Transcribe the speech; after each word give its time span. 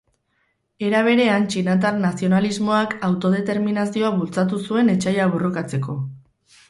Era 0.87 1.01
berean 1.07 1.43
txinatar 1.55 1.99
nazionalismoak 2.05 2.95
autodeterminazioa 3.09 4.13
bultzatu 4.17 4.63
zuen 4.71 4.91
etsaia 4.95 5.29
borrokatzeko. 5.37 5.99